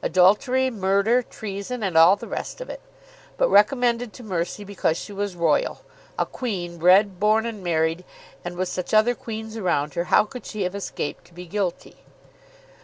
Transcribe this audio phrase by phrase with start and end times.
[0.00, 2.80] Adultery, murder, treason, and all the rest of it.
[3.36, 5.80] But recommended to mercy because she was royal.
[6.16, 8.04] A queen bred, born and married,
[8.44, 11.96] and with such other queens around her, how could she have escaped to be guilty?